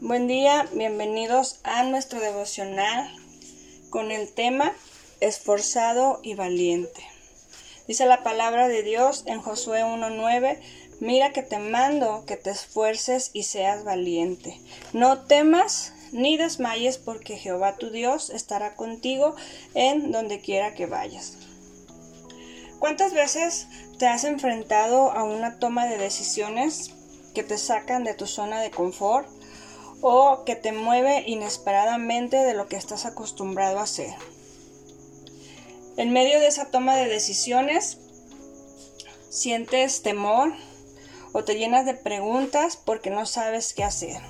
[0.00, 3.12] Buen día, bienvenidos a nuestro devocional
[3.90, 4.72] con el tema
[5.18, 7.02] esforzado y valiente.
[7.88, 10.60] Dice la palabra de Dios en Josué 1.9,
[11.00, 14.60] mira que te mando que te esfuerces y seas valiente.
[14.92, 19.34] No temas ni desmayes porque Jehová tu Dios estará contigo
[19.74, 21.38] en donde quiera que vayas.
[22.78, 23.66] ¿Cuántas veces
[23.98, 26.92] te has enfrentado a una toma de decisiones
[27.34, 29.28] que te sacan de tu zona de confort?
[30.00, 34.14] O que te mueve inesperadamente de lo que estás acostumbrado a hacer.
[35.96, 37.98] En medio de esa toma de decisiones,
[39.28, 40.52] sientes temor
[41.32, 44.20] o te llenas de preguntas porque no sabes qué hacer.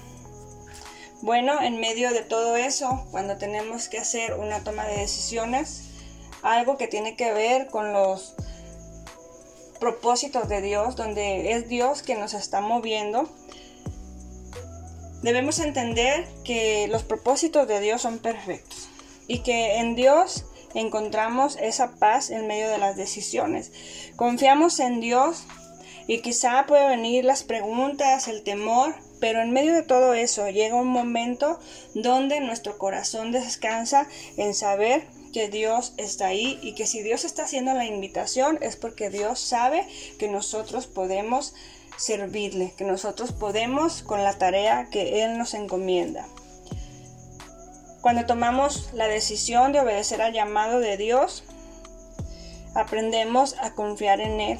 [1.21, 5.83] Bueno, en medio de todo eso, cuando tenemos que hacer una toma de decisiones,
[6.43, 8.35] algo que tiene que ver con los
[9.81, 13.29] propósitos de Dios, donde es Dios que nos está moviendo,
[15.23, 18.89] Debemos entender que los propósitos de Dios son perfectos
[19.27, 23.73] y que en Dios encontramos esa paz en medio de las decisiones.
[24.17, 25.45] Confiamos en Dios
[26.07, 30.77] y quizá pueden venir las preguntas, el temor, pero en medio de todo eso llega
[30.77, 31.59] un momento
[31.95, 37.45] donde nuestro corazón descansa en saber que Dios está ahí y que si Dios está
[37.45, 39.87] haciendo la invitación es porque Dios sabe
[40.19, 41.55] que nosotros podemos
[41.99, 46.27] servirle, que nosotros podemos con la tarea que Él nos encomienda.
[48.01, 51.45] Cuando tomamos la decisión de obedecer al llamado de Dios,
[52.75, 54.59] aprendemos a confiar en Él.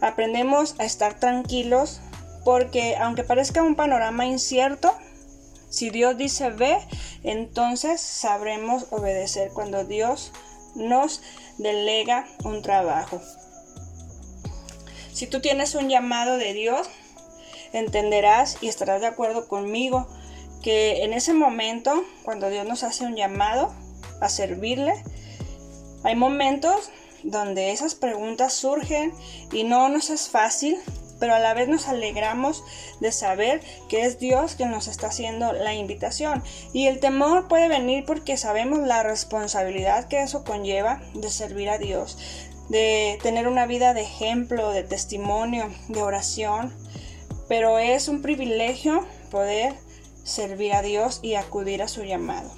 [0.00, 2.00] Aprendemos a estar tranquilos
[2.44, 4.94] porque aunque parezca un panorama incierto,
[5.68, 6.78] si Dios dice ve,
[7.22, 10.32] entonces sabremos obedecer cuando Dios
[10.74, 11.20] nos
[11.58, 13.20] delega un trabajo.
[15.16, 16.90] Si tú tienes un llamado de Dios,
[17.72, 20.06] entenderás y estarás de acuerdo conmigo
[20.62, 23.72] que en ese momento, cuando Dios nos hace un llamado
[24.20, 24.92] a servirle,
[26.04, 26.90] hay momentos
[27.22, 29.14] donde esas preguntas surgen
[29.52, 30.76] y no nos es fácil,
[31.18, 32.62] pero a la vez nos alegramos
[33.00, 36.42] de saber que es Dios quien nos está haciendo la invitación.
[36.74, 41.78] Y el temor puede venir porque sabemos la responsabilidad que eso conlleva de servir a
[41.78, 42.18] Dios,
[42.68, 46.72] de tener una vida de ejemplo, de testimonio, de oración,
[47.48, 49.74] pero es un privilegio poder
[50.24, 52.50] servir a Dios y acudir a su llamado.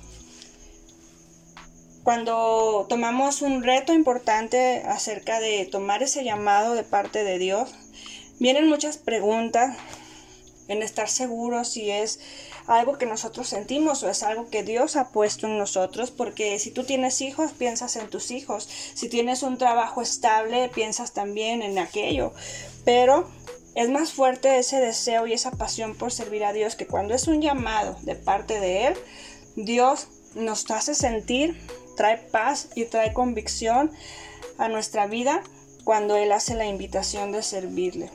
[2.02, 7.74] Cuando tomamos un reto importante acerca de tomar ese llamado de parte de Dios,
[8.38, 9.76] vienen muchas preguntas
[10.68, 12.20] en estar seguros si es
[12.68, 16.70] algo que nosotros sentimos o es algo que Dios ha puesto en nosotros, porque si
[16.70, 21.78] tú tienes hijos, piensas en tus hijos, si tienes un trabajo estable, piensas también en
[21.78, 22.32] aquello,
[22.84, 23.28] pero
[23.74, 27.26] es más fuerte ese deseo y esa pasión por servir a Dios que cuando es
[27.26, 28.94] un llamado de parte de Él,
[29.56, 31.58] Dios nos hace sentir,
[31.96, 33.92] trae paz y trae convicción
[34.58, 35.42] a nuestra vida
[35.84, 38.10] cuando Él hace la invitación de servirle.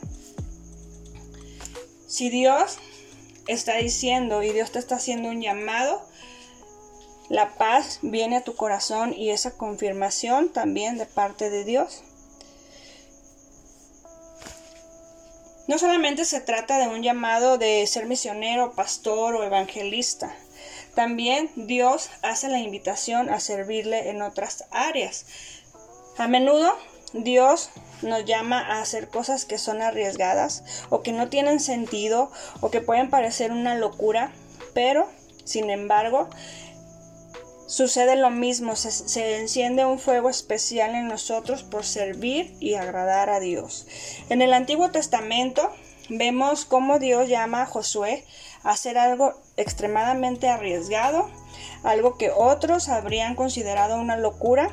[2.07, 2.77] Si Dios
[3.47, 6.05] está diciendo y Dios te está haciendo un llamado,
[7.29, 12.03] la paz viene a tu corazón y esa confirmación también de parte de Dios.
[15.67, 20.35] No solamente se trata de un llamado de ser misionero, pastor o evangelista.
[20.93, 25.25] También Dios hace la invitación a servirle en otras áreas.
[26.17, 26.77] A menudo
[27.13, 27.69] Dios
[28.03, 32.31] nos llama a hacer cosas que son arriesgadas o que no tienen sentido
[32.61, 34.31] o que pueden parecer una locura,
[34.73, 35.07] pero
[35.45, 36.29] sin embargo
[37.73, 43.39] sucede lo mismo, se, enciende un fuego especial en nosotros por servir y agradar a
[43.39, 43.87] Dios.
[44.29, 45.71] En el Antiguo Testamento
[46.09, 48.25] vemos cómo Dios llama a Josué
[48.63, 51.29] a hacer algo extremadamente arriesgado,
[51.83, 54.69] algo que otros habrían considerado una locura,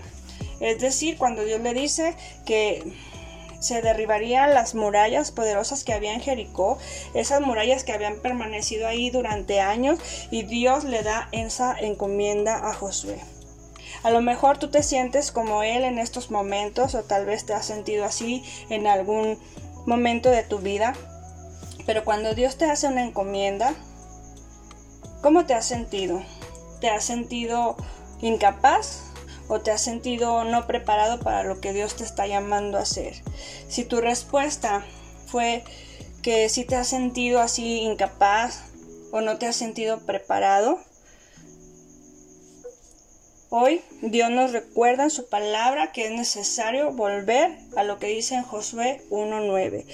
[0.60, 2.14] es decir, cuando Dios le dice
[2.44, 2.92] que
[3.60, 6.78] se derribarían las murallas poderosas que había en Jericó,
[7.14, 12.74] esas murallas que habían permanecido ahí durante años, y Dios le da esa encomienda a
[12.74, 13.20] Josué.
[14.02, 17.52] A lo mejor tú te sientes como él en estos momentos, o tal vez te
[17.52, 19.38] has sentido así en algún
[19.86, 20.94] momento de tu vida,
[21.86, 23.74] pero cuando Dios te hace una encomienda,
[25.22, 26.22] ¿cómo te has sentido?
[26.80, 27.76] ¿Te has sentido
[28.22, 29.09] incapaz?
[29.50, 33.14] O te has sentido no preparado para lo que Dios te está llamando a hacer.
[33.68, 34.86] Si tu respuesta
[35.26, 35.64] fue
[36.22, 38.62] que si te has sentido así incapaz
[39.10, 40.78] o no te has sentido preparado,
[43.48, 48.36] hoy Dios nos recuerda en su palabra que es necesario volver a lo que dice
[48.36, 49.84] en Josué 1.9.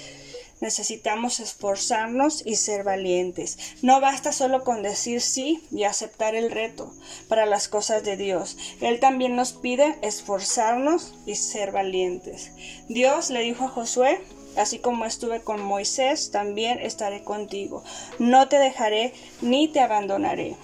[0.61, 3.57] necesitamos esforzarnos y ser valientes.
[3.81, 6.93] No basta solo con decir sí y aceptar el reto
[7.27, 8.57] para las cosas de Dios.
[8.81, 12.51] Él también nos pide esforzarnos y ser valientes.
[12.87, 14.21] Dios le dijo a Josué,
[14.55, 17.83] así como estuve con Moisés, también estaré contigo.
[18.19, 20.57] No te dejaré ni te abandonaré.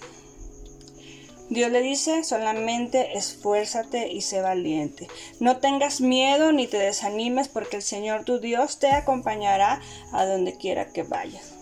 [1.54, 5.08] Dios le dice, solamente esfuérzate y sé valiente.
[5.40, 9.80] No tengas miedo ni te desanimes porque el Señor tu Dios te acompañará
[10.12, 11.54] a donde quiera que vayas.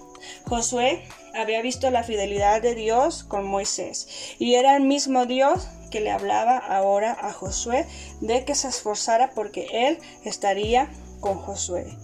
[0.48, 1.04] Josué
[1.34, 4.08] había visto la fidelidad de Dios con Moisés
[4.40, 7.86] y era el mismo Dios que le hablaba ahora a Josué
[8.22, 10.90] de que se esforzara porque él estaría
[11.20, 11.98] con Josué.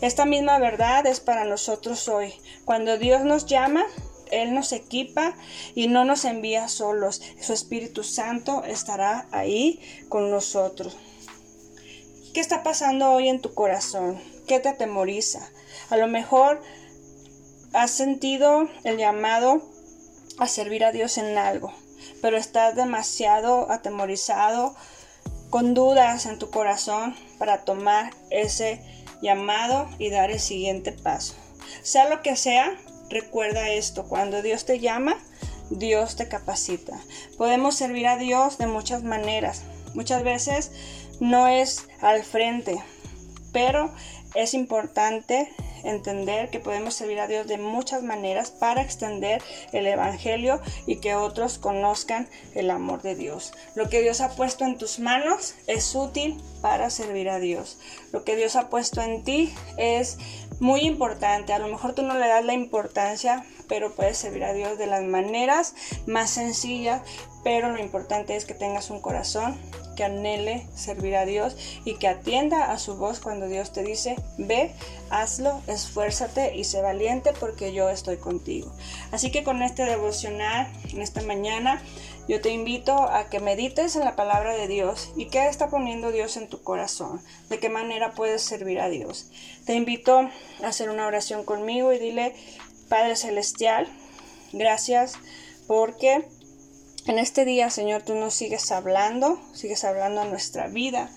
[0.00, 2.34] Esta misma verdad es para nosotros hoy.
[2.64, 3.84] Cuando Dios nos llama,
[4.32, 5.36] él nos equipa
[5.74, 7.22] y no nos envía solos.
[7.40, 10.96] Su Espíritu Santo estará ahí con nosotros.
[12.34, 14.18] ¿Qué está pasando hoy en tu corazón?
[14.48, 15.50] ¿Qué te atemoriza?
[15.90, 16.62] A lo mejor
[17.74, 19.62] has sentido el llamado
[20.38, 21.72] a servir a Dios en algo,
[22.22, 24.74] pero estás demasiado atemorizado,
[25.50, 28.80] con dudas en tu corazón para tomar ese
[29.20, 31.34] llamado y dar el siguiente paso.
[31.82, 32.74] Sea lo que sea,
[33.12, 35.18] Recuerda esto, cuando Dios te llama,
[35.68, 36.98] Dios te capacita.
[37.36, 39.64] Podemos servir a Dios de muchas maneras.
[39.92, 40.72] Muchas veces
[41.20, 42.82] no es al frente,
[43.52, 43.92] pero
[44.34, 45.52] es importante
[45.84, 51.14] entender que podemos servir a Dios de muchas maneras para extender el Evangelio y que
[51.14, 53.52] otros conozcan el amor de Dios.
[53.74, 57.78] Lo que Dios ha puesto en tus manos es útil para servir a Dios.
[58.12, 60.18] Lo que Dios ha puesto en ti es
[60.60, 61.52] muy importante.
[61.52, 64.86] A lo mejor tú no le das la importancia, pero puedes servir a Dios de
[64.86, 65.74] las maneras
[66.06, 67.02] más sencillas,
[67.42, 69.58] pero lo importante es que tengas un corazón
[69.94, 74.16] que anhele servir a Dios y que atienda a su voz cuando Dios te dice,
[74.38, 74.72] ve,
[75.10, 78.72] hazlo, esfuérzate y sé valiente porque yo estoy contigo.
[79.10, 81.82] Así que con este devocional, en esta mañana,
[82.28, 86.12] yo te invito a que medites en la palabra de Dios y qué está poniendo
[86.12, 89.30] Dios en tu corazón, de qué manera puedes servir a Dios.
[89.66, 90.30] Te invito a
[90.66, 92.34] hacer una oración conmigo y dile,
[92.88, 93.88] Padre Celestial,
[94.52, 95.14] gracias
[95.66, 96.28] porque
[97.06, 101.10] en este día, Señor, tú nos sigues hablando, sigues hablando a nuestra vida.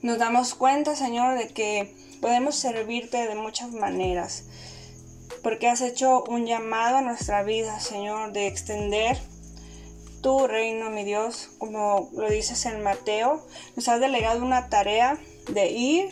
[0.00, 4.44] Nos damos cuenta, Señor, de que podemos servirte de muchas maneras,
[5.42, 9.18] porque has hecho un llamado a nuestra vida, Señor, de extender
[10.22, 13.46] tu reino, mi Dios, como lo dices en Mateo,
[13.76, 15.18] nos has delegado una tarea
[15.48, 16.10] de ir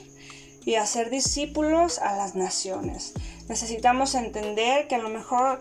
[0.65, 3.15] y hacer discípulos a las naciones.
[3.49, 5.61] Necesitamos entender que a lo mejor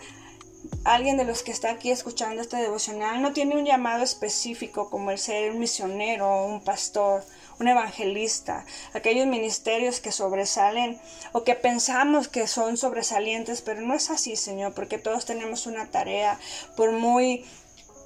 [0.83, 5.11] alguien de los que está aquí escuchando este devocional no tiene un llamado específico como
[5.11, 7.23] el ser un misionero, un pastor,
[7.59, 10.99] un evangelista, aquellos ministerios que sobresalen
[11.31, 15.87] o que pensamos que son sobresalientes, pero no es así, Señor, porque todos tenemos una
[15.87, 16.39] tarea,
[16.75, 17.45] por muy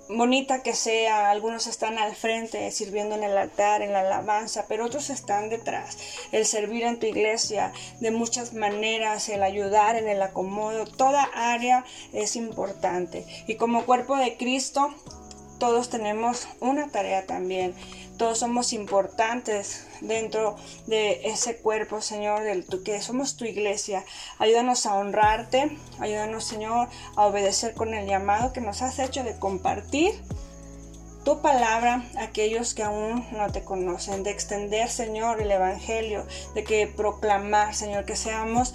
[0.09, 4.85] bonita que sea, algunos están al frente sirviendo en el altar, en la alabanza, pero
[4.85, 5.97] otros están detrás.
[6.31, 11.85] El servir en tu iglesia de muchas maneras, el ayudar en el acomodo, toda área
[12.11, 13.25] es importante.
[13.47, 14.93] Y como cuerpo de Cristo,
[15.59, 17.75] todos tenemos una tarea también.
[18.19, 20.57] Todos somos importantes dentro
[20.87, 24.03] de ese cuerpo, Señor, del que somos tu iglesia.
[24.39, 29.39] Ayúdanos a honrarte, ayúdanos, Señor, a obedecer con el llamado que nos has hecho de
[29.39, 30.11] compartir
[31.23, 36.65] tu palabra a aquellos que aún no te conocen, de extender, Señor, el Evangelio, de
[36.65, 38.73] que proclamar, Señor, que seamos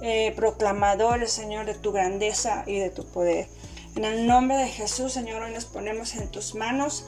[0.00, 3.46] eh, proclamadores, Señor, de tu grandeza y de tu poder.
[3.94, 7.04] En el nombre de Jesús, Señor, hoy nos ponemos en tus manos.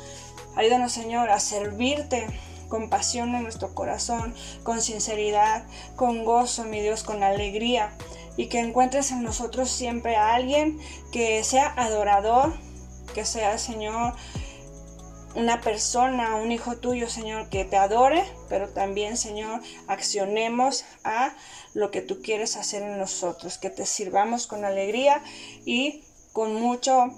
[0.56, 2.26] Ayúdanos, Señor, a servirte
[2.68, 5.64] con pasión en nuestro corazón, con sinceridad,
[5.96, 7.92] con gozo, mi Dios, con alegría.
[8.37, 10.78] Y que encuentres en nosotros siempre a alguien
[11.12, 12.52] que sea adorador,
[13.14, 14.14] que sea, Señor,
[15.34, 21.34] una persona, un hijo tuyo, Señor, que te adore, pero también, Señor, accionemos a
[21.75, 25.23] lo que tú quieres hacer en nosotros, que te sirvamos con alegría
[25.64, 27.12] y con mucho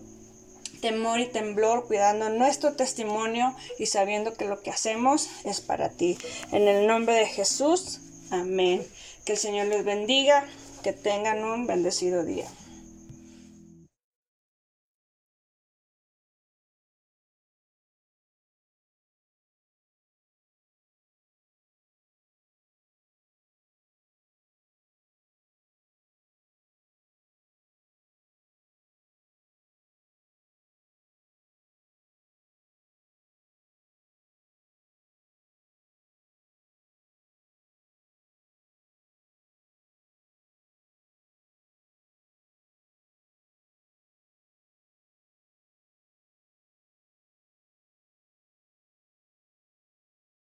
[0.77, 6.19] temor y temblor, cuidando nuestro testimonio y sabiendo que lo que hacemos es para ti.
[6.53, 8.87] En el nombre de Jesús, amén.
[9.25, 10.45] Que el Señor les bendiga,
[10.83, 12.47] que tengan un bendecido día.